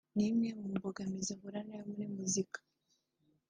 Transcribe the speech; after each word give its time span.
ni 0.15 0.23
imwe 0.29 0.49
mu 0.59 0.67
mbogamizi 0.75 1.29
ikomeye 1.31 1.41
ahura 1.41 1.59
nayo 1.67 1.83
muri 1.91 2.05
muzika 2.15 2.59